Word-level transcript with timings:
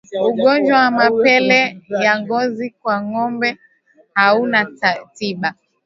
Ugonjwa 0.27 0.77
wa 0.81 0.91
mapele 0.97 1.59
ya 2.03 2.13
ngozi 2.21 2.65
kwa 2.81 2.95
ngombe 3.03 3.49
hauna 4.13 4.59
tiba 5.15 5.49